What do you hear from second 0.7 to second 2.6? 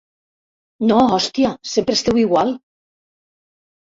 No, hòstia, sempre esteu igual.